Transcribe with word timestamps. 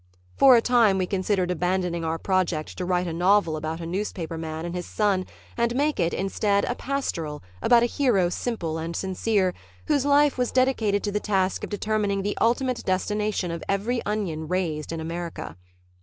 For 0.35 0.55
a 0.55 0.63
time 0.63 0.97
we 0.97 1.05
considered 1.05 1.51
abandoning 1.51 2.03
our 2.03 2.17
project 2.17 2.75
to 2.79 2.85
write 2.85 3.05
a 3.05 3.13
novel 3.13 3.55
about 3.55 3.79
a 3.79 3.85
newspaper 3.85 4.35
man 4.35 4.65
and 4.65 4.73
his 4.73 4.87
son 4.87 5.27
and 5.55 5.75
make 5.75 5.99
it, 5.99 6.11
instead, 6.11 6.65
a 6.65 6.73
pastoral 6.73 7.43
about 7.61 7.83
a 7.83 7.85
hero 7.85 8.29
simple 8.29 8.79
and 8.79 8.95
sincere 8.95 9.53
whose 9.85 10.03
life 10.03 10.39
was 10.39 10.51
dedicated 10.51 11.03
to 11.03 11.11
the 11.11 11.19
task 11.19 11.63
of 11.63 11.69
determining 11.69 12.23
the 12.23 12.35
ultimate 12.41 12.83
destination 12.83 13.51
of 13.51 13.63
every 13.69 14.03
onion 14.03 14.47
raised 14.47 14.91
in 14.91 14.99
America. 14.99 15.55